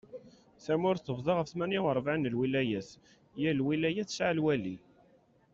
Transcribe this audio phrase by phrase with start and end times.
[0.63, 2.89] Tamurt tebḍa ɣef tmanya urebɛin n lwilayat,
[3.41, 4.75] yal lwilaya tesɛa lwali.